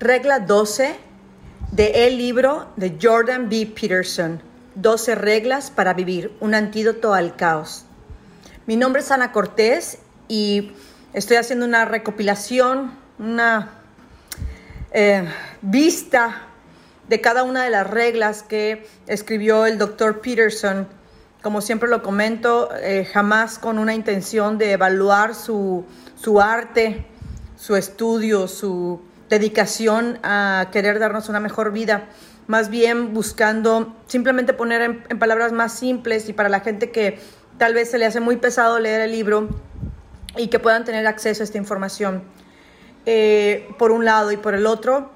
[0.00, 0.94] Regla 12
[1.72, 3.66] de el libro de Jordan B.
[3.66, 4.40] Peterson,
[4.76, 7.84] 12 reglas para vivir, un antídoto al caos.
[8.66, 9.98] Mi nombre es Ana Cortés
[10.28, 10.70] y
[11.12, 13.70] estoy haciendo una recopilación, una
[14.92, 15.28] eh,
[15.62, 16.42] vista
[17.08, 20.86] de cada una de las reglas que escribió el doctor Peterson.
[21.42, 25.84] Como siempre lo comento, eh, jamás con una intención de evaluar su,
[26.14, 27.04] su arte,
[27.56, 32.08] su estudio, su dedicación a querer darnos una mejor vida,
[32.46, 37.18] más bien buscando simplemente poner en, palabras más simples y para la gente que
[37.58, 39.48] tal vez se le hace muy pesado leer el libro
[40.36, 42.22] y que puedan tener acceso a esta información.
[43.06, 45.10] Eh, por un lado y por el otro,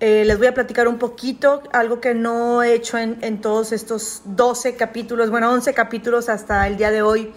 [0.00, 3.72] eh, les voy a platicar un poquito, algo que no he hecho en, en, todos
[3.72, 7.32] estos 12 capítulos, bueno, 11 capítulos hasta el día de hoy.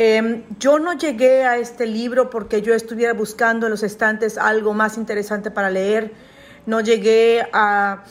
[0.00, 4.72] Em, yo no llegué a este libro porque yo estuviera buscando en los estantes algo
[4.72, 6.12] más interesante para leer.
[6.66, 8.04] No llegué a,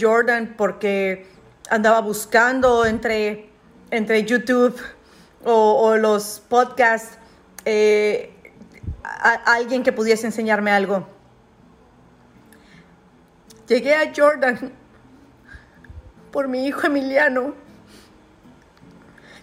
[0.00, 1.26] Jordan porque
[1.68, 3.50] andaba buscando entre,
[3.90, 4.80] entre YouTube
[5.42, 7.18] o, los podcasts
[7.64, 8.32] eh,
[9.02, 11.08] a alguien que pudiese enseñarme algo.
[13.66, 14.70] Llegué a Jordan
[16.30, 17.56] por mi hijo Emiliano,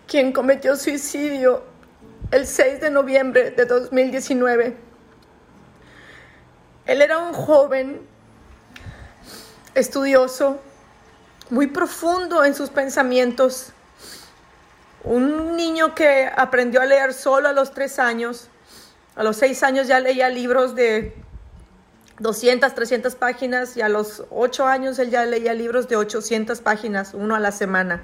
[0.07, 1.67] quien cometió suicidio
[2.31, 4.77] el 6 de noviembre de 2019.
[6.85, 8.01] Él era un joven
[9.73, 10.59] estudioso,
[11.49, 13.73] muy profundo en sus pensamientos,
[15.03, 18.49] un niño que aprendió a leer solo a los tres años,
[19.15, 21.15] a los seis años ya leía libros de
[22.19, 27.13] 200, 300 páginas y a los ocho años él ya leía libros de 800 páginas,
[27.13, 28.03] uno a la semana.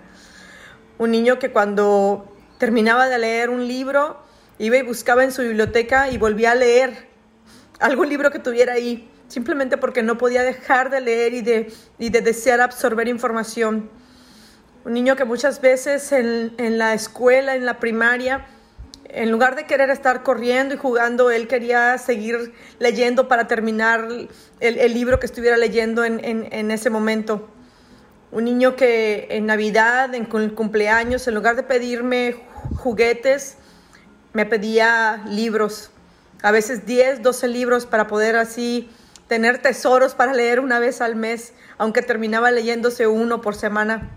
[0.98, 4.18] Un niño que cuando terminaba de leer un libro,
[4.60, 7.08] iba y buscaba en su biblioteca y volvía a leer
[7.80, 12.10] algún libro que tuviera ahí, simplemente porque no podía dejar de leer y de, y
[12.10, 13.90] de desear absorber información.
[14.86, 18.46] Un niño que muchas veces en, en la escuela, en la primaria,
[19.10, 24.08] en lugar de querer estar corriendo y jugando, él quería seguir leyendo para terminar
[24.60, 27.50] el, el libro que estuviera leyendo en, en, en, ese momento.
[28.32, 32.36] Un niño que en Navidad, en cumpleaños, en lugar de pedirme
[32.86, 33.58] juguetes,
[34.34, 35.90] me pedía libros,
[36.44, 38.92] a veces 10, 12 libros para poder así
[39.28, 44.12] tener tesoros para leer una vez al mes, aunque terminaba leyéndose uno por semana.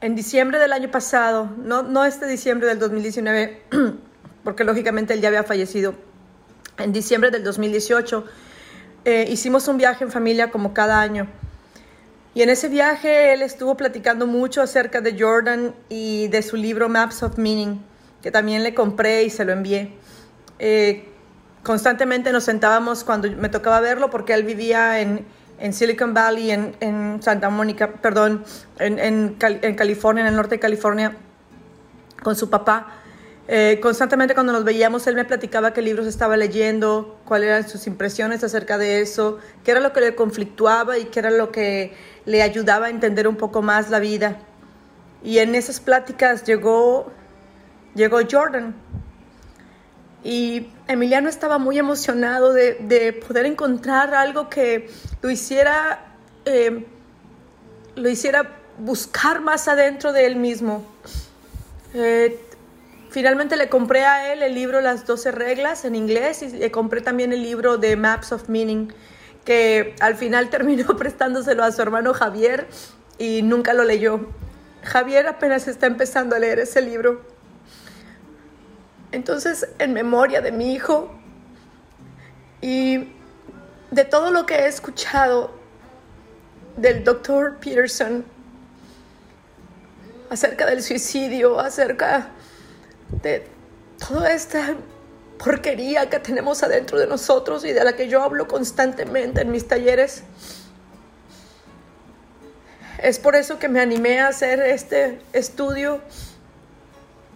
[0.00, 3.62] En diciembre del año pasado, no, no este diciembre del 2019,
[4.42, 5.94] porque lógicamente él ya había fallecido,
[6.78, 8.24] en diciembre del 2018
[9.04, 11.28] eh, hicimos un viaje en familia como cada año.
[12.34, 16.88] Y en ese viaje él estuvo platicando mucho acerca de Jordan y de su libro
[16.88, 17.82] Maps of Meaning,
[18.22, 19.92] que también le compré y se lo envié.
[20.58, 21.08] Eh,
[21.62, 25.26] constantemente nos sentábamos cuando me tocaba verlo porque él vivía en,
[25.58, 28.44] en Silicon Valley, en, en, Santa Mónica, perdón,
[28.78, 31.16] en, en, en, California, en el norte de California,
[32.22, 33.01] con su papá.
[33.48, 37.86] Eh, constantemente cuando nos veíamos, él me platicaba qué libros estaba leyendo, cuáles eran sus
[37.86, 41.92] impresiones acerca de eso, qué era lo que le conflictuaba y qué era lo que
[42.24, 44.38] le ayudaba a entender un poco más la vida.
[45.24, 47.12] Y en esas pláticas llegó,
[47.94, 48.74] llegó Jordan,
[50.24, 54.88] y Emiliano estaba muy emocionado de, de poder encontrar algo que
[55.20, 56.14] lo hiciera,
[56.44, 56.86] eh,
[57.96, 60.84] lo hiciera buscar más adentro de él mismo.
[61.94, 62.40] Eh,
[63.12, 67.00] finalmente le compré a él el libro Las 12 reglas en inglés y le compré
[67.00, 68.92] también el libro de Maps of Meaning,
[69.44, 72.66] que al final terminó prestándoselo a su hermano Javier
[73.18, 74.26] y nunca lo leyó.
[74.82, 77.32] Javier apenas está empezando a leer ese libro
[79.12, 81.14] entonces, en memoria de mi hijo
[82.62, 83.12] y
[83.90, 85.52] de todo lo que he escuchado
[86.78, 88.24] del doctor Peterson
[90.30, 92.30] acerca del suicidio, acerca
[93.20, 93.46] de
[93.98, 94.74] toda esta
[95.38, 99.66] porquería que tenemos adentro de nosotros y de la que yo hablo constantemente en mis
[99.66, 100.22] talleres.
[102.98, 106.00] Es por eso que me animé a hacer este estudio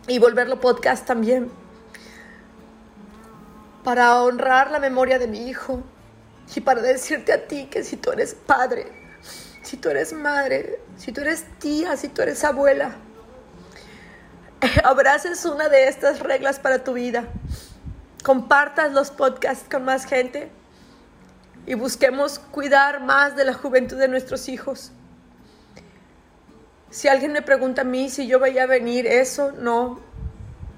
[0.07, 1.51] y volverlo podcast también
[3.83, 5.83] para honrar la memoria de mi hijo
[6.55, 8.87] y para decirte a ti que si tú eres padre,
[9.63, 12.97] si tú eres madre, si tú eres tía, si tú eres abuela,
[14.85, 17.25] abraces una de estas reglas para tu vida,
[18.23, 20.51] compartas los podcasts con más gente
[21.67, 24.93] y busquemos cuidar más de la juventud de nuestros hijos.
[26.91, 30.01] Si alguien me pregunta a mí si yo veía venir eso, no,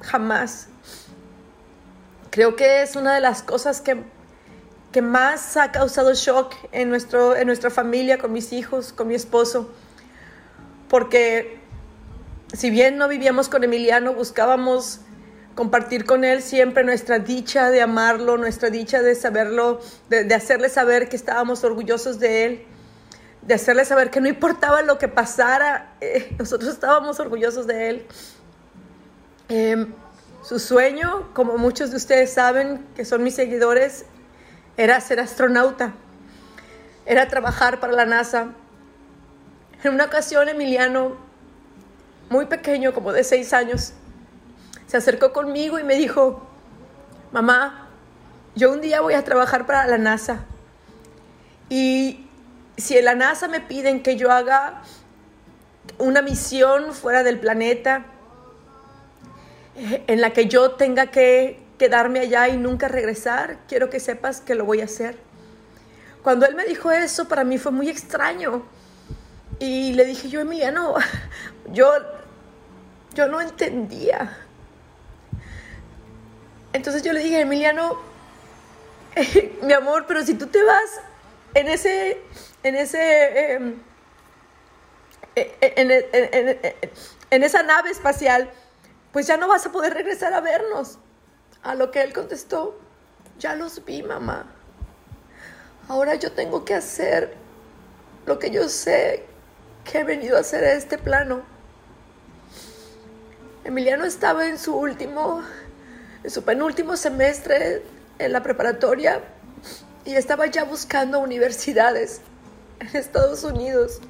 [0.01, 0.69] jamás.
[2.31, 4.03] Creo que es una de las cosas que,
[4.93, 9.15] que más ha causado shock en, nuestro, en nuestra familia, con mis hijos, con mi
[9.15, 9.71] esposo,
[10.89, 11.61] porque
[12.53, 15.01] si bien no vivíamos con Emiliano, buscábamos
[15.55, 21.09] compartir con él siempre nuestra dicha de amarlo, nuestra dicha de saberlo, de, hacerle saber
[21.09, 22.63] que estábamos orgullosos de él,
[23.43, 28.07] de hacerle saber que no importaba lo que pasara, eh, nosotros estábamos orgullosos de él.
[29.49, 29.93] Em,
[30.43, 34.07] su sueño, como muchos de ustedes saben, que son mis seguidores,
[34.77, 35.93] era ser astronauta,
[37.05, 38.53] era trabajar para la NASA.
[39.83, 41.28] En una ocasión, Emiliano,
[42.31, 43.93] muy pequeño, como de seis años,
[44.87, 46.47] se acercó conmigo y me dijo,
[47.33, 47.89] mamá,
[48.55, 50.45] yo un día voy a trabajar para la NASA.
[51.69, 52.27] Y
[52.77, 54.83] si en la NASA me piden que yo haga
[55.99, 58.07] una misión fuera del planeta,
[59.77, 64.41] eh, en la que yo tenga que quedarme allá y nunca regresar, quiero que sepas
[64.41, 65.17] que lo voy a hacer.
[66.23, 68.65] Cuando él me dijo eso, para mí fue muy extraño.
[69.61, 70.95] Y le dije yo, Emiliano,
[71.73, 71.91] yo,
[73.19, 74.39] yo no entendía.
[76.73, 77.99] Entonces yo le dije, Emiliano,
[79.63, 81.01] mi amor, pero si tú te vas
[81.55, 82.23] en ese,
[82.63, 83.83] en ese, em,
[85.35, 86.91] e, e,
[87.31, 88.53] en esa nave espacial,
[89.13, 91.01] pues ya no vas a poder regresar a vernos.
[91.65, 92.79] A lo que él contestó,
[93.41, 94.47] ya los vi, mamá.
[95.89, 97.35] Ahora yo tengo que hacer
[98.27, 99.27] lo que yo sé
[99.83, 101.58] que he venido a hacer a este plano.
[103.69, 105.43] Emiliano estaba en su último,
[106.25, 107.83] en su penúltimo semestre
[108.19, 109.21] en la preparatoria
[110.07, 112.23] y estaba ya buscando universidades
[112.81, 114.01] en Estados Unidos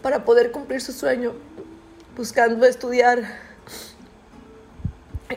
[0.00, 1.32] para poder cumplir su sueño,
[2.16, 3.24] buscando estudiar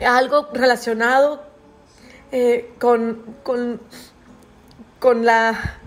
[0.06, 1.42] algo relacionado
[2.30, 3.80] eh, con, con,
[5.00, 5.80] con la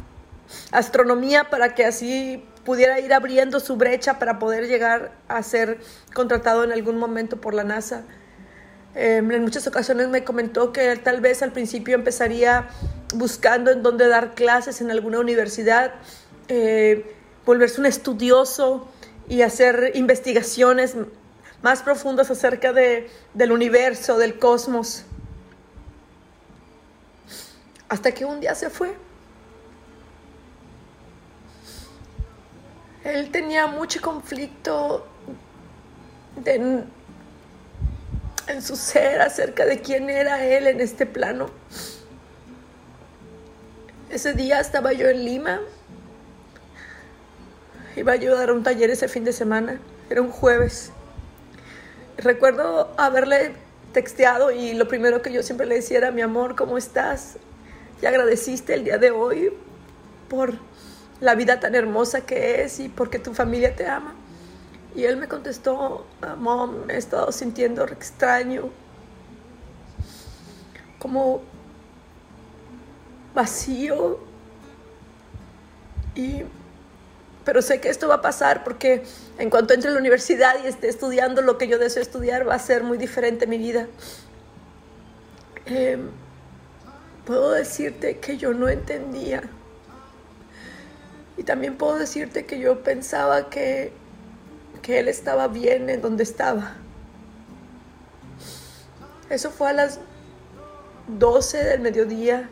[0.72, 5.80] astronomía para que así pudiera ir abriendo su brecha para poder llegar a ser
[6.14, 8.04] contratado en algún momento por la NASA.
[8.96, 12.68] Em, en muchas ocasiones me comentó que tal vez al principio empezaría
[13.14, 15.94] buscando en dónde dar clases en alguna universidad,
[16.48, 17.16] eh,
[17.46, 18.90] volverse un estudioso
[19.28, 20.96] y hacer investigaciones
[21.62, 25.04] más profundas acerca de, del universo, del cosmos.
[27.90, 29.05] Hasta que un día se fue.
[33.06, 35.06] Él tenía mucho conflicto
[36.44, 36.86] en
[38.60, 41.52] su ser acerca de quién era él en este plano.
[44.10, 45.62] Ese día estaba yo en Lima.
[47.96, 49.80] Iba a ayudar a un taller ese fin de semana.
[50.10, 50.92] Era un jueves.
[52.18, 53.54] Recuerdo haberle
[53.94, 57.38] texteado y lo primero que yo siempre le decía era, mi amor, ¿cómo estás?
[58.02, 59.54] Y agradeciste el día de hoy
[60.28, 60.56] por
[61.22, 64.16] la vida tan hermosa que es y porque tu familia te ama.
[64.96, 66.06] Y él me contestó,
[66.38, 68.70] mom, me he estado sintiendo extraño,
[71.00, 71.42] como
[73.34, 74.20] vacío.
[76.16, 76.44] Y
[77.46, 79.04] pero sé que esto va a pasar porque
[79.38, 82.56] en cuanto entre a la universidad y esté estudiando lo que yo deseo estudiar, va
[82.56, 83.88] a ser muy diferente mi vida.
[85.68, 86.10] Em,
[87.24, 89.44] puedo decirte que yo no entendía.
[91.38, 93.92] Y también puedo decirte que yo pensaba que,
[94.82, 96.74] que él estaba bien en donde estaba.
[99.30, 100.00] Eso fue a las
[101.08, 102.50] 12 del mediodía,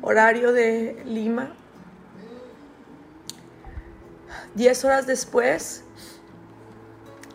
[0.00, 1.52] horario de Lima.
[4.54, 5.84] Diez horas después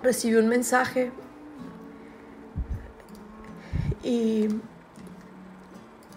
[0.01, 1.11] recibí un mensaje
[4.03, 4.49] y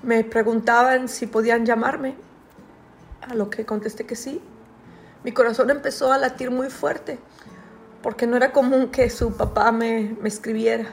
[0.02, 2.16] me preguntaban si podían llamarme,
[3.28, 4.40] a lo que contesté que sí.
[5.24, 7.18] Mi corazón empezó a latir muy fuerte
[8.02, 10.86] porque no era común que su papá me, escribiera.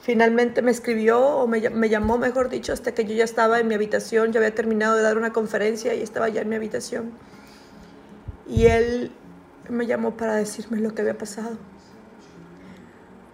[0.00, 3.68] Finalmente me escribió o me, me, llamó, mejor dicho, hasta que yo ya estaba en
[3.68, 7.10] mi habitación, ya había terminado de dar una conferencia y estaba ya en mi habitación.
[8.46, 9.12] Y él
[9.68, 11.56] me llamó para decirme lo que había pasado.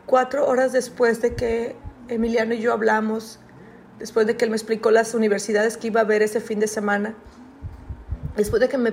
[0.07, 1.77] Cuatro horas después de que
[2.09, 3.41] Emiliano y yo hablamos,
[3.99, 6.67] después de que él me explicó las universidades que iba a ver ese fin de
[6.67, 7.15] semana,
[8.37, 8.93] después de que me,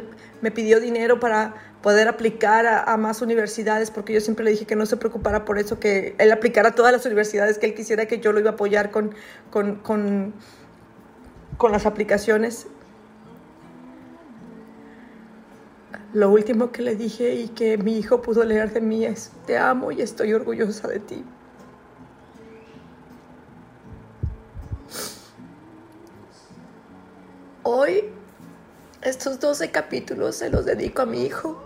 [0.51, 4.85] pidió dinero para poder aplicar a, más universidades, porque yo siempre le dije que no
[4.85, 8.19] se preocupara por eso, que él aplicara a todas las universidades que él quisiera, que
[8.19, 9.13] yo lo iba a apoyar con,
[9.49, 10.33] con, con,
[11.57, 12.67] con las aplicaciones.
[16.13, 19.57] Lo último que le dije y que mi hijo pudo leer de mí es, te
[19.57, 21.23] amo y estoy orgullosa de ti.
[27.65, 28.09] Hoy
[29.03, 31.63] estos 12 capítulos se los dedico a mi hijo,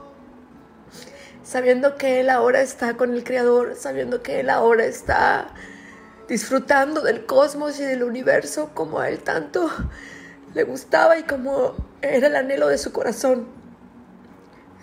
[1.43, 5.55] sabiendo que él ahora está con el Creador, sabiendo que él ahora está
[6.27, 9.71] disfrutando del cosmos y del universo como a él tanto
[10.53, 11.73] le gustaba y como
[12.03, 13.47] era el anhelo de su corazón.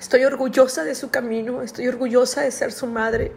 [0.01, 3.31] Estoy orgullosa de su camino, estoy orgullosa de ser su madre,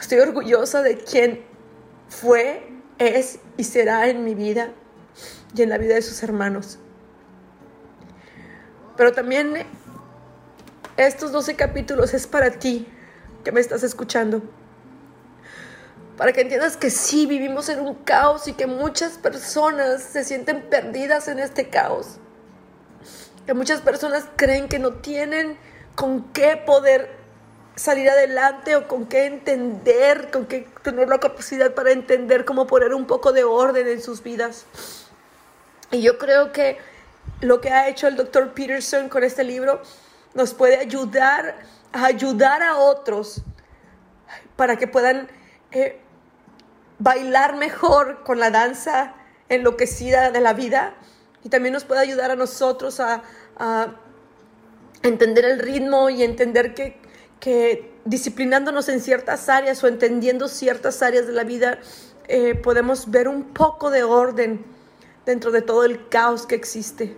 [0.00, 1.44] estoy orgullosa de quien
[2.08, 2.66] fue,
[2.96, 4.72] es y será en mi vida
[5.54, 6.78] y en la vida de sus hermanos.
[9.02, 9.66] Pero también
[10.96, 12.86] estos 12 capítulos es para ti
[13.42, 14.42] que me estás escuchando.
[16.16, 20.70] Para que entiendas que sí vivimos en un caos y que muchas personas se sienten
[20.70, 22.18] perdidas en este caos.
[23.44, 25.58] Que muchas personas creen que no tienen
[25.96, 27.10] con qué poder
[27.74, 32.94] salir adelante o con qué entender, con qué tener la capacidad para entender cómo poner
[32.94, 34.64] un poco de orden en sus vidas.
[35.90, 36.78] Y yo creo que
[37.42, 39.82] lo que ha hecho el doctor Peterson con este libro
[40.34, 41.56] nos puede ayudar
[41.92, 43.42] a ayudar a otros
[44.56, 45.28] para que puedan
[45.72, 46.00] eh,
[46.98, 49.14] bailar mejor con la danza
[49.48, 50.94] enloquecida de la vida
[51.44, 53.22] y también nos puede ayudar a nosotros a,
[55.02, 61.32] entender el ritmo y entender que, disciplinándonos en ciertas áreas o entendiendo ciertas áreas de
[61.32, 61.78] la vida
[62.28, 64.64] eh, podemos ver un poco de orden
[65.26, 67.16] dentro de todo el caos que existe.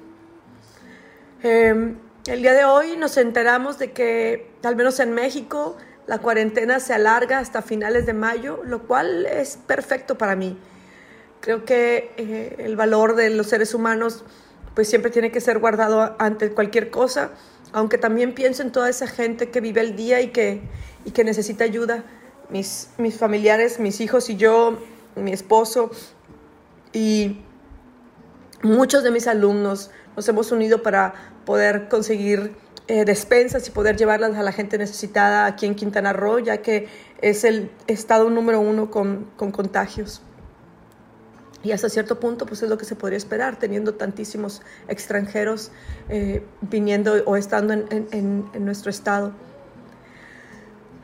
[1.44, 6.80] Em, el día de hoy nos enteramos de que, al menos en México, la cuarentena
[6.80, 10.58] se alarga hasta finales de mayo, lo cual es perfecto para mí.
[11.40, 14.24] Creo que eh, el valor de los seres humanos
[14.74, 17.32] pues siempre tiene que ser guardado ante cualquier cosa,
[17.72, 20.62] aunque también pienso en toda esa gente que vive el día y que,
[21.04, 22.04] y que necesita ayuda.
[22.48, 24.78] Mis, mis familiares, mis hijos y yo,
[25.14, 25.90] mi esposo
[26.94, 27.42] y
[28.62, 34.36] muchos de mis alumnos nos hemos unido para poder conseguir eh, despensas y poder llevarlas
[34.36, 36.86] a la gente necesitada aquí en Quintana Roo, ya que
[37.22, 40.20] es el estado número uno con, contagios.
[41.62, 45.70] Y hasta cierto punto, pues es lo que se podría esperar, teniendo tantísimos extranjeros
[46.10, 49.32] eh, viniendo o estando en, en nuestro estado.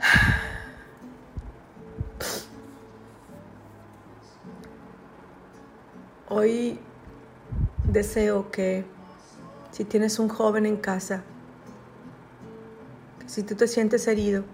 [6.29, 6.79] Hoy
[7.85, 8.85] deseo que
[9.71, 11.23] si tienes un joven en casa,
[13.27, 14.45] si tú te sientes herido,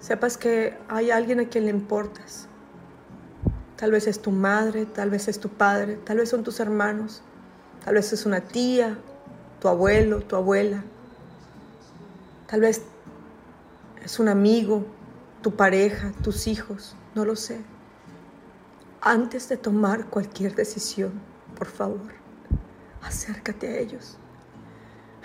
[0.00, 2.46] sepas que hay alguien a quien le importas.
[3.76, 7.22] Tal vez es tu madre, tal vez es tu padre, tal vez son tus hermanos,
[7.84, 8.98] tal vez es una tía,
[9.60, 10.84] tu abuelo, tu abuela,
[12.46, 12.82] tal vez
[14.04, 14.84] es un amigo,
[15.42, 17.60] tu pareja, tus hijos, no lo sé.
[19.00, 21.12] Antes de tomar cualquier decisión,
[21.56, 22.17] por favor,
[23.02, 24.18] acércate a ellos.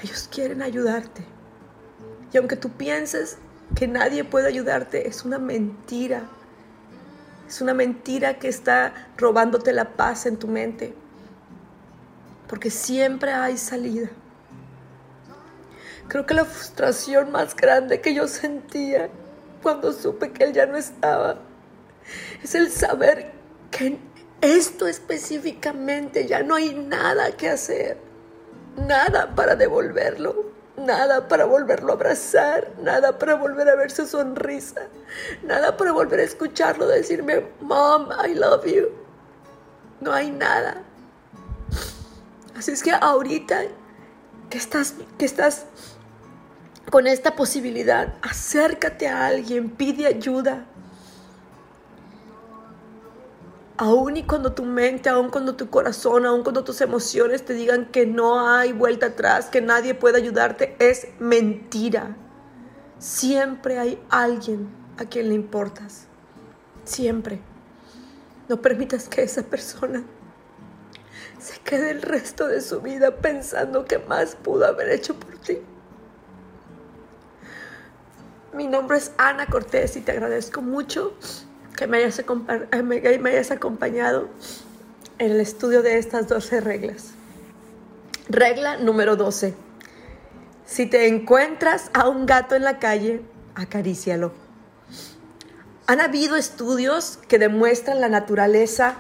[0.02, 1.26] Ellos quieren ayudarte.
[2.32, 3.38] Y aunque tú pienses
[3.76, 6.24] que nadie puede ayudarte, es una mentira.
[7.48, 10.94] Es una mentira que está robándote la paz en tu mente.
[12.48, 14.10] Porque siempre hay salida.
[16.08, 19.10] Creo que la frustración más grande que yo sentía
[19.62, 21.40] cuando supe que él ya no estaba
[22.44, 23.32] es el saber
[23.72, 23.98] que
[24.44, 27.98] esto específicamente ya no hay nada que hacer,
[28.76, 34.88] nada para devolverlo, nada para volverlo a abrazar, nada para volver a ver su sonrisa,
[35.44, 38.90] nada para volver a escucharlo decirme, Mom, I love you.
[40.02, 40.84] No hay nada.
[42.58, 43.62] Así es que ahorita
[44.50, 45.66] que estás, que estás
[46.92, 50.66] con esta posibilidad, acércate a alguien, pide ayuda.
[53.78, 57.88] Aún y cuando tu mente, aún cuando tu corazón, aún cuando tus emociones te digan
[57.88, 62.16] que no hay vuelta atrás, que nadie puede ayudarte, es mentira.
[63.00, 66.08] Siempre hay alguien a quien le importas.
[66.84, 67.42] Siempre.
[68.48, 70.04] No permitas que esa persona
[71.40, 75.58] se quede el resto de su vida pensando que más pudo haber hecho por ti.
[78.54, 81.18] Mi nombre es Ana Cortés y te agradezco mucho
[81.76, 84.30] que me hayas, eh, me hayas acompañado
[85.20, 87.12] en el estudio de estas 12 reglas.
[88.30, 89.54] Regla número 12.
[90.66, 93.22] Si te encuentras a un gato en la calle,
[93.56, 94.32] acarícialo.
[95.88, 98.96] Han habido estudios que demuestran la naturaleza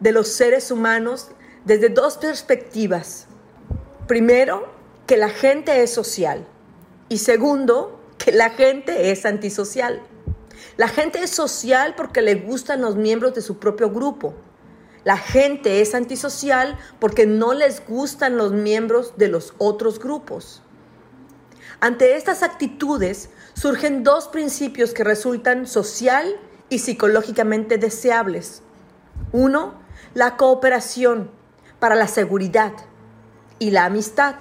[0.00, 1.30] de los seres humanos
[1.64, 3.26] desde dos perspectivas.
[4.06, 4.72] Primero,
[5.06, 6.46] que la gente es social.
[7.08, 10.02] Y segundo, que la gente es antisocial.
[10.76, 14.34] La gente es social porque le gustan los miembros de su propio grupo.
[15.04, 20.62] La gente es antisocial porque no les gustan los miembros de los otros grupos.
[21.80, 26.34] Ante estas actitudes surgen dos principios que resultan social
[26.68, 28.62] y psicológicamente deseables.
[29.32, 29.74] Uno,
[30.14, 31.30] la cooperación
[31.78, 32.72] para la seguridad
[33.58, 34.36] y la amistad.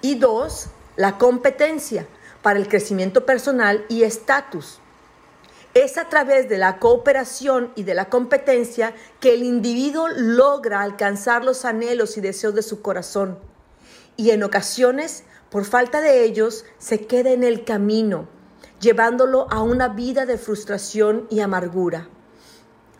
[0.00, 2.06] Y dos, la competencia
[2.42, 4.80] para el crecimiento personal y estatus.
[5.74, 11.46] Es a través de la cooperación y de la competencia que el individuo logra alcanzar
[11.46, 13.38] los anhelos y deseos de su corazón.
[14.18, 18.28] Y en ocasiones, por falta de ellos, se queda en el camino,
[18.80, 22.06] llevándolo a una vida de frustración y amargura.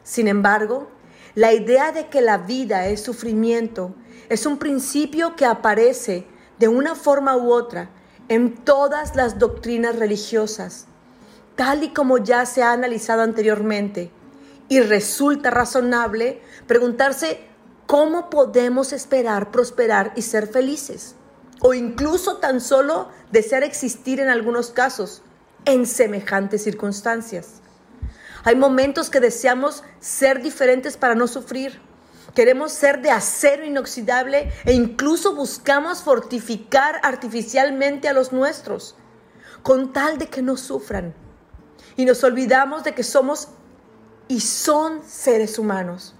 [0.02, 0.88] Sin embargo,
[1.34, 3.94] la idea de que la vida es sufrimiento
[4.30, 6.26] es un principio que aparece
[6.58, 7.90] de una forma u otra
[8.28, 10.86] en todas las doctrinas religiosas
[11.56, 14.10] tal y como ya se ha analizado anteriormente.
[14.68, 17.40] Y resulta razonable preguntarse
[17.86, 21.14] cómo podemos esperar prosperar y ser felices.
[21.60, 25.22] O incluso tan solo desear existir en algunos casos
[25.64, 27.60] en semejantes circunstancias.
[28.44, 31.80] Hay momentos que deseamos ser diferentes para no sufrir.
[32.34, 38.96] Queremos ser de acero inoxidable e incluso buscamos fortificar artificialmente a los nuestros,
[39.62, 41.14] con tal de que no sufran
[41.96, 43.48] y nos olvidamos de que somos
[44.28, 46.14] y son seres humanos,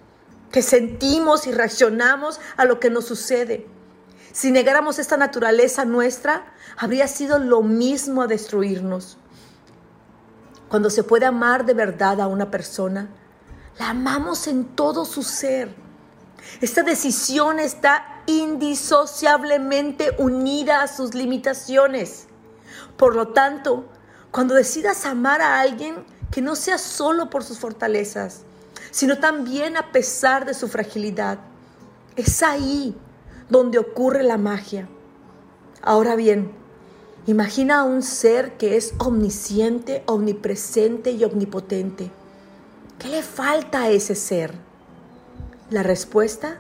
[0.51, 3.67] que sentimos y reaccionamos a lo que nos sucede.
[4.33, 9.19] Si negáramos esta naturaleza nuestra, habría sido lo mismo a destruirnos.
[10.69, 13.11] Cuando se puede amar de verdad a una persona,
[13.79, 15.75] la amamos en todo su ser.
[16.61, 22.27] Esta decisión está indisociablemente unida a sus limitaciones.
[22.97, 23.87] Por lo tanto,
[24.33, 28.41] cuando decidas amar a alguien que no sea solo por sus fortalezas,
[28.91, 31.39] sino también a pesar de su fragilidad.
[32.17, 32.97] Es ahí
[33.51, 34.89] donde ocurre la magia.
[35.83, 36.51] Ahora bien,
[37.27, 42.11] imagina a un ser que es omnisciente, omnipresente y omnipotente.
[42.99, 44.55] ¿Qué le falta a ese ser?
[45.69, 46.59] La respuesta,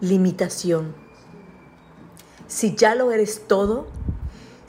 [0.00, 0.94] limitación.
[2.48, 3.86] Si ya lo eres todo,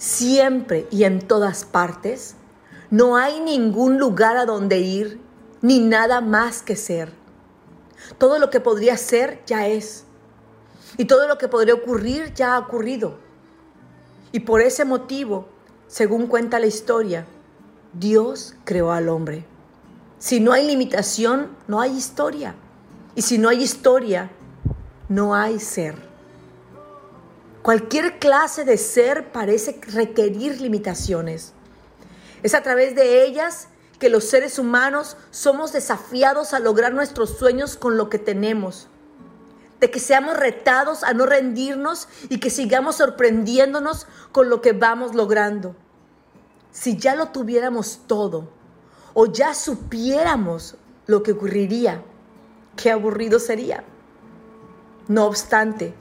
[0.02, 2.34] siempre y en todas partes,
[2.90, 5.22] no hay ningún lugar a donde ir,
[5.62, 7.14] ni nada más que ser.
[8.18, 10.06] Todo lo que podría ser ya es.
[10.98, 13.20] Y todo lo que podría ocurrir ya ha ocurrido.
[14.32, 15.46] Y por ese motivo,
[15.88, 17.28] según cuenta la historia,
[17.94, 19.46] Dios creó al hombre.
[20.18, 22.56] Si no hay limitación, no hay historia.
[23.14, 24.32] Y si no hay historia,
[25.10, 26.11] no hay ser.
[27.62, 31.54] Cualquier clase de ser parece requerir limitaciones.
[32.42, 33.68] Es a través de ellas
[34.00, 38.88] que los seres humanos somos desafiados a lograr nuestros sueños con lo que tenemos.
[39.80, 45.14] De que seamos retados a no rendirnos y que sigamos sorprendiéndonos con lo que vamos
[45.14, 45.76] logrando.
[46.72, 48.50] Si ya lo tuviéramos todo
[49.14, 52.04] o ya supiéramos lo que ocurriría,
[52.76, 53.84] qué aburrido sería.
[55.08, 55.94] No obstante,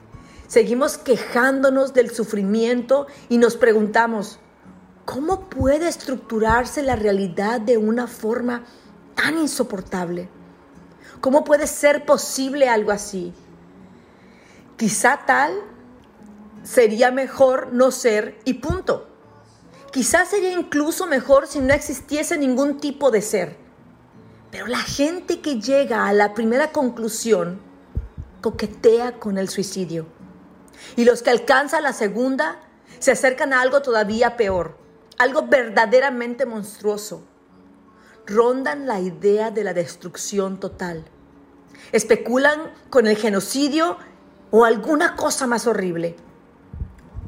[0.51, 4.37] Seguimos quejándonos del sufrimiento y nos preguntamos,
[5.05, 8.65] ¿cómo puede estructurarse la realidad de una forma
[9.15, 10.27] tan insoportable?
[11.21, 13.33] ¿Cómo puede ser posible algo así?
[14.75, 15.53] Quizá tal
[16.63, 19.07] sería mejor no ser y punto.
[19.93, 23.55] Quizá sería incluso mejor si no existiese ningún tipo de ser.
[24.51, 27.61] Pero la gente que llega a la primera conclusión
[28.41, 30.19] coquetea con el suicidio.
[30.95, 32.59] Y los que alcanzan la segunda
[32.99, 34.77] se acercan a algo todavía peor,
[35.17, 37.23] algo verdaderamente monstruoso.
[38.25, 41.05] Rondan la idea de la destrucción total.
[41.91, 43.97] Especulan con el genocidio
[44.51, 46.15] o alguna cosa más horrible.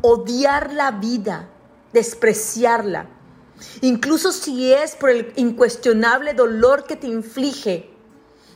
[0.01, 1.49] Odiar la vida,
[1.91, 3.07] despreciarla,
[3.81, 7.89] incluso si es por el incuestionable dolor que te inflige,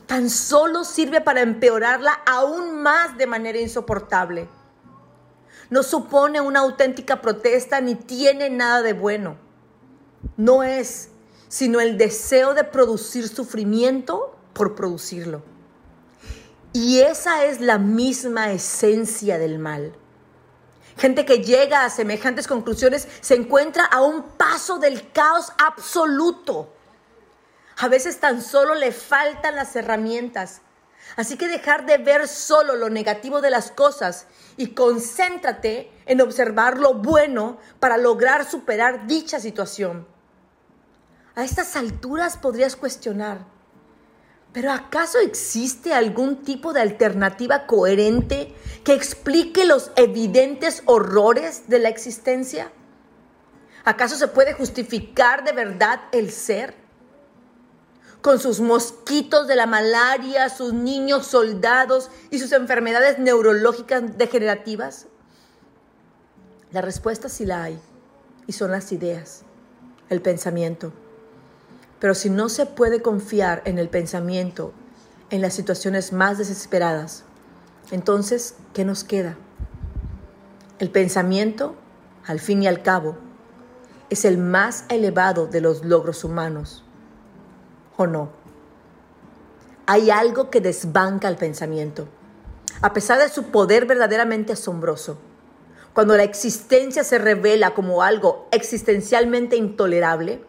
[0.06, 4.48] tan solo sirve para empeorarla aún más de manera insoportable
[5.70, 9.36] no supone una auténtica protesta ni tiene nada de bueno.
[10.36, 11.10] No es
[11.48, 15.42] sino el deseo de producir sufrimiento por producirlo.
[16.72, 19.94] Y esa es la misma esencia del mal.
[20.98, 26.74] Gente que llega a semejantes conclusiones se encuentra a un paso del caos absoluto.
[27.78, 30.60] A veces tan solo le faltan las herramientas
[31.16, 36.78] Así que dejar de ver solo lo negativo de las cosas y concéntrate en observar
[36.78, 40.06] lo bueno para lograr superar dicha situación.
[41.34, 43.46] A estas alturas podrías cuestionar,
[44.52, 51.90] Pero ¿acaso existe algún tipo de alternativa coherente que explique los evidentes horrores de la
[51.90, 52.72] existencia?
[53.84, 56.74] ¿Acaso se puede justificar de verdad el ser?
[58.22, 65.06] Con sus mosquitos de la malaria, sus niños soldados y sus enfermedades neurológicas degenerativas.
[66.72, 67.80] La respuesta sí la hay
[68.46, 69.42] y son las ideas,
[70.08, 70.92] el pensamiento.
[72.00, 74.72] Pero si no se puede confiar en el pensamiento
[75.30, 77.24] en las situaciones más desesperadas,
[77.90, 79.36] entonces, ¿qué nos queda?
[80.78, 81.74] El pensamiento,
[82.26, 83.16] al fin y al cabo,
[84.10, 86.84] es el más elevado de los logros humanos,
[87.98, 88.30] ¿o no?
[89.84, 92.08] Hay algo que desbanca el pensamiento,
[92.80, 95.18] a pesar de su poder verdaderamente asombroso.
[95.92, 100.40] Cuando la existencia se revela como algo existencialmente intolerable,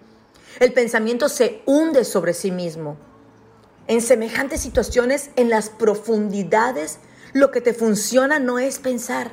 [0.60, 2.98] el pensamiento se hunde sobre sí mismo.
[3.88, 7.00] En semejantes situaciones, en las profundidades,
[7.34, 9.32] lo que te funciona no es pensar,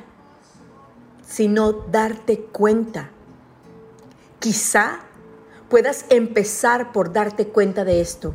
[1.27, 3.11] sino darte cuenta.
[4.39, 5.01] Quizá
[5.69, 8.33] puedas empezar por darte cuenta de esto.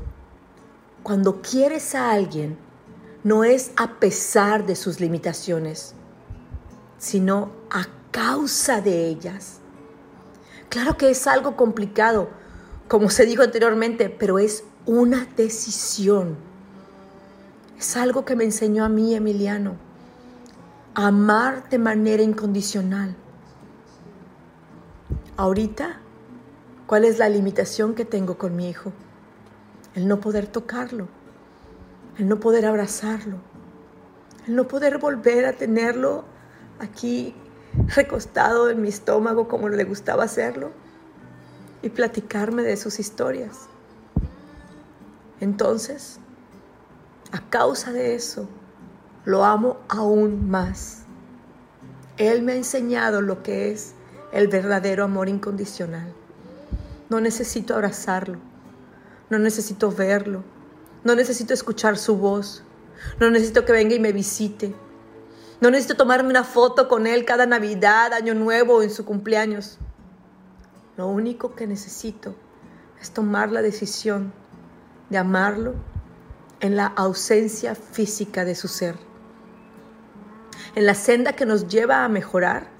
[1.02, 2.58] Cuando quieres a alguien,
[3.24, 5.94] no es a pesar de sus limitaciones,
[6.98, 9.58] sino a causa de ellas.
[10.68, 12.28] Claro que es algo complicado,
[12.88, 16.36] como se dijo anteriormente, pero es una decisión.
[17.78, 19.76] Es algo que me enseñó a mí Emiliano.
[20.94, 23.16] Amar de manera incondicional.
[25.36, 26.01] Ahorita,
[26.92, 28.92] ¿cuál es la limitación que tengo con mi hijo?
[29.94, 31.08] El no poder tocarlo,
[32.18, 33.38] el no poder abrazarlo,
[34.46, 36.26] el no poder volver a tenerlo
[36.80, 37.34] aquí
[37.96, 40.70] recostado en mi estómago como le gustaba hacerlo
[41.80, 43.70] y platicarme de sus historias.
[45.40, 46.20] Entonces,
[47.32, 48.50] a causa de eso,
[49.24, 51.04] lo amo aún más.
[52.18, 53.94] Él me ha enseñado lo que es
[54.30, 56.12] el verdadero amor incondicional.
[57.08, 58.38] No necesito abrazarlo,
[59.30, 60.44] no necesito verlo,
[61.04, 62.62] no necesito escuchar su voz,
[63.20, 64.74] no necesito que venga y me visite,
[65.60, 69.78] no necesito tomarme una foto con él cada Navidad, Año Nuevo o en su cumpleaños.
[70.96, 72.34] Lo único que necesito
[73.00, 74.32] es tomar la decisión
[75.08, 75.74] de amarlo
[76.58, 78.96] en la ausencia física de su ser.
[80.74, 82.71] En la senda que nos lleva a mejorar,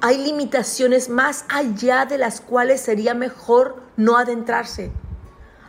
[0.00, 4.92] hay limitaciones más allá de las cuales sería mejor no adentrarse,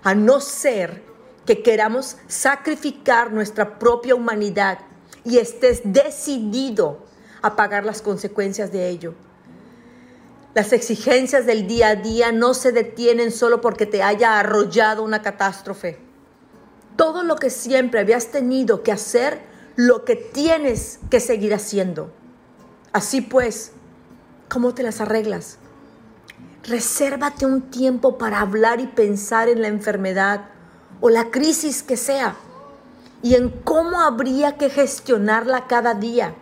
[0.03, 1.03] a no ser
[1.45, 4.79] que queramos sacrificar nuestra propia humanidad
[5.23, 7.05] y estés decidido
[7.41, 9.13] a pagar las consecuencias de ello.
[10.55, 15.21] Las exigencias del día a día no se detienen solo porque te haya arrollado una
[15.21, 15.99] catástrofe.
[16.95, 19.41] Todo lo que siempre habías tenido que hacer,
[19.75, 22.09] lo que tienes que seguir haciendo.
[22.93, 23.73] Así pues,
[24.55, 25.57] ¿cómo te las arreglas?
[26.63, 30.45] Resérvate un tiempo para hablar y pensar en la enfermedad
[31.01, 32.37] o la crisis que sea
[33.21, 36.35] y en cómo habría que gestionarla cada día.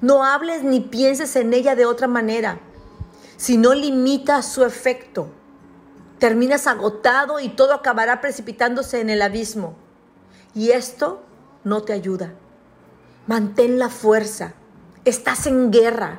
[0.00, 2.58] No hables ni pienses en ella de otra manera
[3.36, 5.28] si no limitas su efecto,
[6.18, 9.76] terminas agotado y todo acabará precipitándose en el abismo.
[10.56, 11.22] Y esto
[11.62, 12.32] no te ayuda.
[13.28, 14.54] Mantén la fuerza.
[15.04, 16.18] Estás en guerra,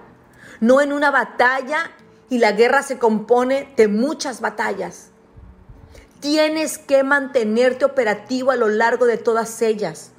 [0.59, 1.91] no en una batalla
[2.29, 5.09] y la guerra se compone de muchas batallas.
[6.19, 10.11] Tienes que mantenerte operativo a lo largo de todas ellas.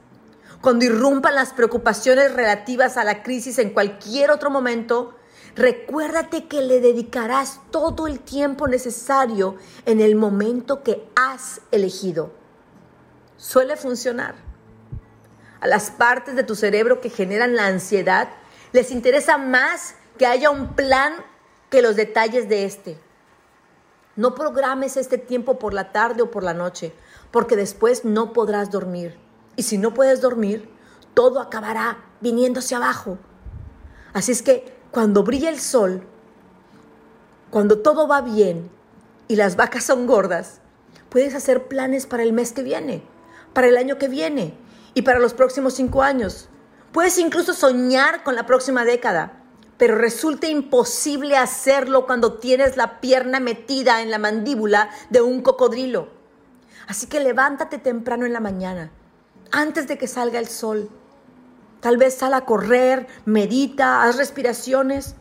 [0.61, 5.14] Cuando irrumpan las preocupaciones relativas a la crisis en cualquier otro momento,
[5.57, 12.33] Recuérdate que le dedicarás todo el tiempo necesario en el momento que has elegido.
[13.37, 14.37] Suele funcionar.
[15.61, 18.29] A las partes de tu cerebro que generan la ansiedad
[18.72, 21.14] les interesa más que haya un plan
[21.70, 22.98] que los detalles de este.
[24.16, 26.92] No programes este tiempo por la tarde o por la noche,
[27.30, 29.18] porque después no podrás dormir.
[29.56, 30.68] Y si no puedes dormir,
[31.14, 33.16] todo acabará viniéndose abajo.
[34.12, 36.06] Así es que cuando brilla el sol,
[37.48, 38.70] cuando todo va bien
[39.26, 40.61] y las vacas son gordas,
[41.09, 43.02] puedes hacer planes para el mes que viene,
[43.54, 44.52] para el año que viene
[44.92, 46.50] y para los próximos cinco años.
[46.92, 49.39] Puedes incluso soñar con la próxima década,
[49.80, 56.08] pero resulta imposible hacerlo cuando tienes la pierna metida en la mandíbula de un cocodrilo.
[56.86, 58.92] Así que levántate temprano en la mañana,
[59.50, 60.88] antes de que salga el sol
[61.80, 65.14] Tal vez sal a correr, medita, haz respiraciones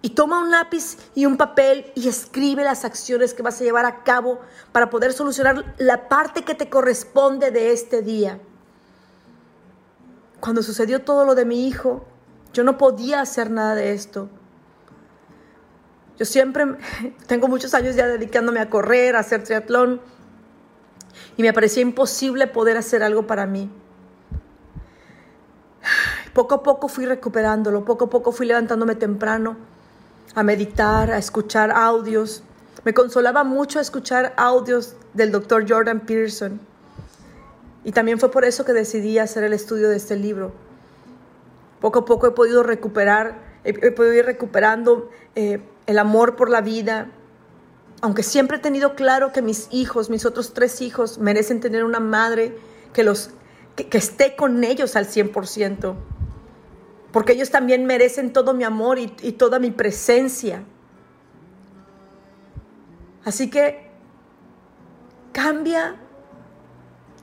[0.00, 3.84] y toma un lápiz y un papel y escribe las acciones que vas a llevar
[3.84, 4.38] a cabo
[4.70, 8.38] para poder solucionar la parte que te corresponde de este día.
[10.38, 12.06] Cuando sucedió todo lo de mi hijo,
[12.56, 14.30] yo no podía hacer nada de esto.
[16.18, 16.64] Yo siempre
[17.26, 20.00] tengo muchos años ya dedicándome a correr, a hacer triatlón,
[21.36, 23.70] y me parecía imposible poder hacer algo para mí.
[26.32, 29.56] Poco a poco fui recuperándolo, poco a poco fui levantándome temprano
[30.34, 32.42] a meditar, a escuchar audios.
[32.84, 36.60] Me consolaba mucho escuchar audios del doctor Jordan Peterson.
[37.84, 40.65] Y también fue por eso que decidí hacer el estudio de este libro.
[41.80, 46.60] Poco a poco he podido recuperar, he, podido ir recuperando eh, el amor por la
[46.60, 47.10] vida,
[48.00, 52.00] aunque siempre he tenido claro que mis hijos, mis otros tres hijos, merecen tener una
[52.00, 52.56] madre
[52.92, 53.30] que, los,
[53.74, 55.96] que, que esté con ellos al 100%
[57.16, 60.64] porque ellos también merecen todo mi amor y, toda mi presencia.
[63.24, 63.90] Así que
[65.32, 65.96] cambia,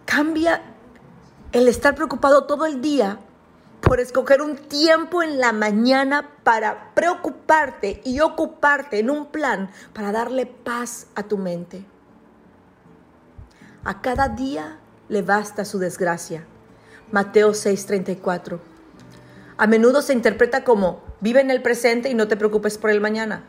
[0.04, 0.64] cambia
[1.52, 3.20] el estar preocupado todo el día
[3.84, 10.12] por escoger un tiempo en la mañana para preocuparte y ocuparte en un plan para
[10.12, 11.86] darle paz a tu mente.
[13.84, 16.46] A cada día le basta su desgracia.
[17.12, 18.60] Mateo 6:34.
[19.58, 23.02] A menudo se interpreta como vive en el presente y no te preocupes por el
[23.02, 23.44] mañana.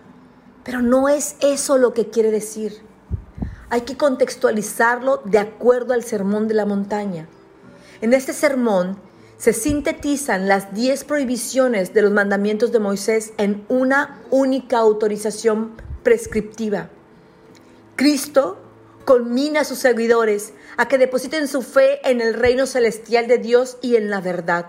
[0.64, 2.82] Pero no es eso lo que quiere decir.
[3.70, 7.28] Hay que contextualizarlo de acuerdo al sermón de la montaña.
[8.00, 8.98] En este sermón
[9.36, 16.88] se sintetizan las diez prohibiciones de los mandamientos de Moisés en una única autorización prescriptiva.
[17.96, 18.58] Cristo
[19.04, 23.76] culmina a sus seguidores a que depositen su fe en el reino celestial de Dios
[23.82, 24.66] y en la verdad.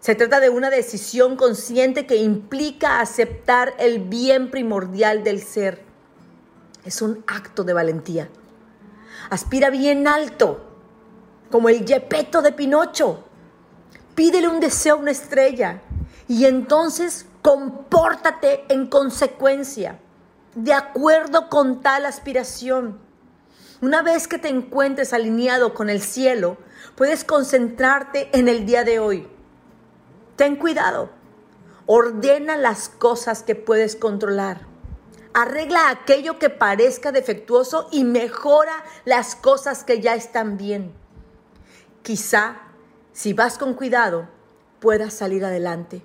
[0.00, 5.82] Se trata de una decisión consciente que implica aceptar el bien primordial del ser.
[6.84, 8.28] Es un acto de valentía.
[9.30, 10.60] Aspira bien alto,
[11.50, 13.24] como el yepeto de Pinocho.
[14.14, 15.80] Pídele un deseo a una estrella
[16.28, 19.98] y entonces compórtate en consecuencia,
[20.54, 22.98] de acuerdo con tal aspiración.
[23.80, 26.56] Una vez que te encuentres alineado con el cielo,
[26.94, 29.28] puedes concentrarte en el día de hoy
[30.36, 31.10] Ten cuidado.
[31.86, 34.62] Ordena las cosas que puedes controlar.
[35.34, 40.92] Arregla aquello que parezca defectuoso y mejora las cosas que ya están bien.
[42.02, 42.61] Quizá,
[43.12, 44.28] si vas con cuidado,
[44.80, 46.02] puedas salir adelante.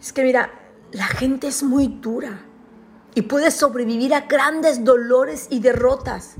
[0.00, 0.50] Es que mira,
[0.90, 2.40] la gente es muy dura
[3.14, 6.34] y puede sobrevivir a grandes dolores y derrotas,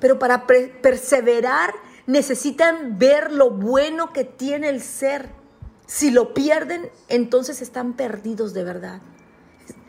[0.00, 1.72] pero para perseverar
[2.06, 5.28] necesitan ver lo bueno que tiene el ser.
[5.86, 9.00] Si lo pierden, entonces están perdidos de verdad.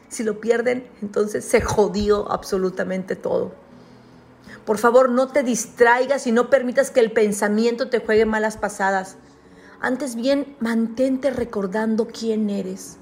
[0.09, 3.53] Si lo pierden, entonces se jodió absolutamente todo.
[4.67, 9.15] Por favor, no te distraigas y no permitas que el pensamiento te juegue malas pasadas.
[9.79, 12.97] Antes bien, mantente recordando quién eres,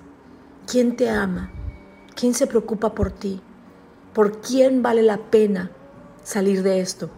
[0.67, 1.51] quién te ama,
[2.15, 3.41] quién se preocupa por ti,
[4.13, 5.71] por quién vale la pena
[6.23, 7.09] salir de esto.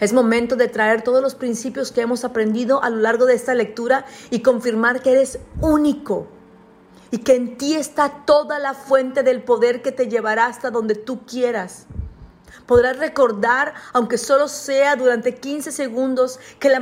[0.00, 3.54] Es momento de traer todos los principios que hemos aprendido a lo largo de esta
[3.54, 6.26] lectura y confirmar que eres único
[7.12, 10.96] y que en ti está toda la fuente del poder que te llevará hasta donde
[10.96, 11.86] tú quieras.
[12.66, 16.80] Podrás recordar, aunque solo sea durante 15 segundos, que la,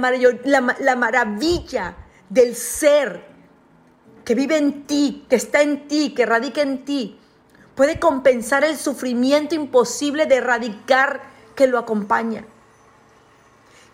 [0.79, 1.97] la maravilla
[2.29, 3.35] del ser
[4.25, 7.21] que vive en ti, que está en ti, que radica en ti,
[7.75, 11.23] puede compensar el sufrimiento imposible de erradicar
[11.55, 12.47] que lo acompaña.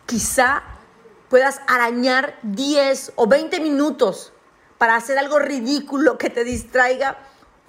[0.07, 0.63] Quizá
[1.29, 4.33] puedas arañar 10 o 20 minutos
[4.79, 7.19] para hacer algo ridículo que te distraiga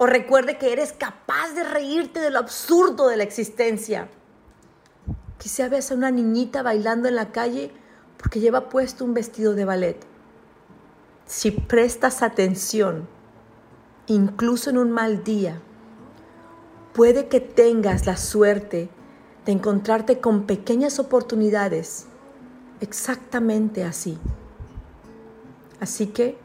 [0.02, 4.08] o recuerde que eres capaz de reírte de lo absurdo de la existencia.
[5.38, 7.70] Quizá veas a una niñita bailando en la calle
[8.16, 10.04] porque lleva puesto un vestido de ballet.
[11.24, 13.06] Si prestas atención,
[14.08, 15.60] incluso en un mal día,
[16.94, 18.90] puede que tengas la suerte
[19.46, 22.06] de encontrarte con pequeñas oportunidades
[22.80, 24.18] exactamente así.
[25.78, 26.36] Así que,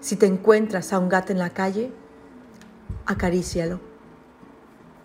[0.00, 1.92] si te encuentras a un gato en la calle,
[3.06, 3.80] acarícialo,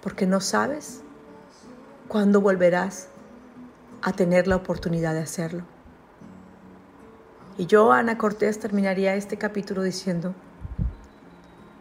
[0.01, 1.01] porque no sabes
[2.07, 3.09] cuándo volverás
[4.01, 5.63] a tener la oportunidad de hacerlo.
[7.57, 10.35] Y yo, Ana Cortés, terminaría este capítulo diciendo,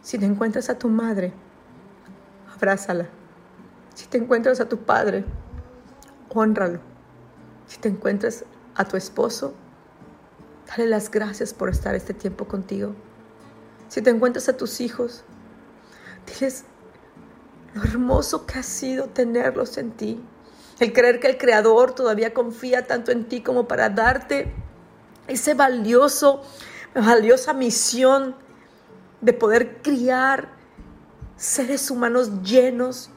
[0.03, 1.33] si te encuentras a tu madre,
[2.55, 3.09] abrázala.
[3.95, 5.25] Si te encuentras a tu padre,
[6.31, 6.81] honralo.
[7.67, 9.55] Si te encuentras a tu esposo,
[10.67, 12.95] dale las gracias por estar este tiempo contigo.
[13.89, 15.25] Si te encuentras a tus hijos,
[16.27, 16.65] diles
[17.75, 20.21] lo hermoso que ha sido tenerlos en ti.
[20.79, 24.53] El creer que el Creador todavía confía tanto en ti como para darte
[25.27, 26.43] ese valioso,
[26.95, 28.35] valiosa misión
[29.21, 30.49] de poder criar
[31.37, 33.11] seres humanos llenos,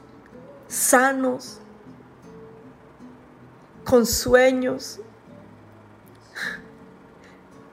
[0.68, 1.58] sanos,
[3.84, 5.00] con sueños,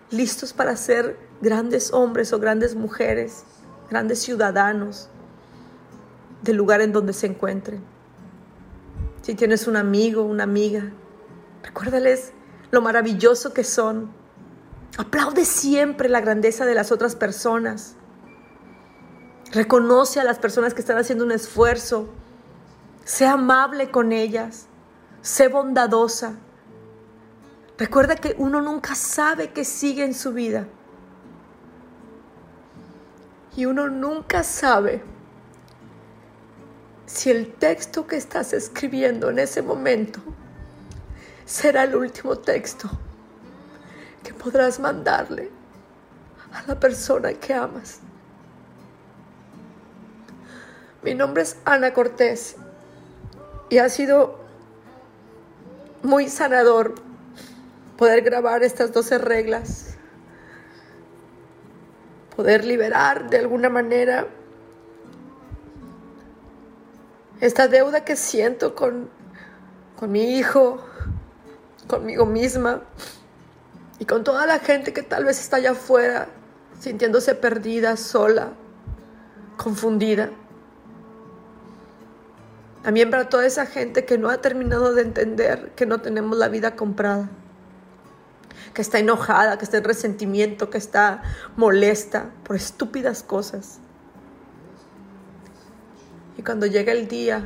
[0.09, 3.43] listos para ser grandes hombres o grandes mujeres,
[3.89, 5.09] grandes ciudadanos
[6.41, 7.83] del lugar en donde se encuentren.
[9.21, 10.91] Si tienes un amigo, una amiga,
[11.63, 12.31] recuérdales
[12.71, 14.09] lo maravilloso que son.
[14.97, 17.95] Aplaude siempre la grandeza de las otras personas.
[19.51, 22.09] Reconoce a las personas que están haciendo un esfuerzo.
[23.05, 24.67] Sé amable con ellas.
[25.21, 26.35] Sé bondadosa.
[27.77, 30.67] Recuerda que uno nunca sabe qué sigue en su vida.
[33.55, 35.03] Y uno nunca sabe
[37.07, 40.19] si el texto que estás escribiendo en ese momento
[41.45, 42.89] será el último texto
[44.23, 45.49] que podrás mandarle
[46.51, 48.01] a la persona que amas.
[51.01, 52.57] Mi nombre es Ana Cortés
[53.69, 54.39] y ha sido
[56.03, 56.95] muy sanador
[57.97, 59.95] poder grabar estas 12 reglas,
[62.35, 64.27] poder liberar de alguna manera
[67.39, 69.09] esta deuda que siento con,
[69.95, 70.83] con mi hijo,
[71.87, 72.81] conmigo misma
[73.99, 76.27] y con toda la gente que tal vez está allá afuera
[76.79, 78.53] sintiéndose perdida, sola,
[79.57, 80.29] confundida.
[82.83, 86.47] También para toda esa gente que no ha terminado de entender que no tenemos la
[86.47, 87.29] vida comprada,
[88.73, 91.23] que está enojada, que está en resentimiento, que está
[91.55, 93.79] molesta por estúpidas cosas.
[96.47, 97.43] Cuando llega el día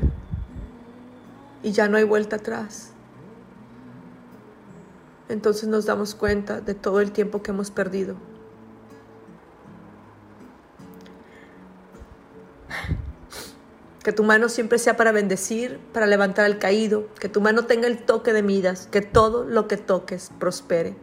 [1.64, 2.92] y ya no hay vuelta atrás,
[5.28, 8.16] entonces nos damos cuenta de todo el tiempo que hemos perdido.
[14.04, 17.88] Que tu mano siempre sea para bendecir, para levantar al caído, que tu mano tenga
[17.88, 20.96] el toque de Midas, que todo lo que toques prospere.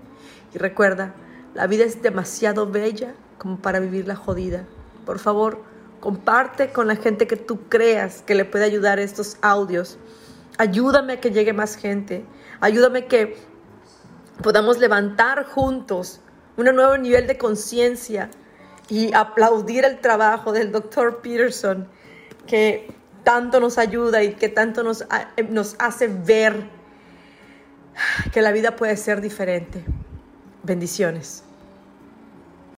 [0.54, 1.16] Y recuerda,
[1.52, 4.66] la vida es demasiado bella como para vivirla jodida.
[5.04, 5.64] Por favor,
[6.00, 9.98] Comparte con la gente que tú creas que le puede ayudar estos audios.
[10.56, 12.24] Ayúdame a que llegue más gente.
[12.60, 13.36] Ayúdame a que
[14.42, 16.20] podamos levantar juntos
[16.56, 18.30] un nuevo nivel de conciencia
[18.88, 21.88] y aplaudir el trabajo del doctor Peterson
[22.46, 25.04] que tanto nos ayuda y que tanto nos,
[25.50, 26.68] nos hace ver
[28.32, 29.84] que la vida puede ser diferente.
[30.62, 31.44] Bendiciones.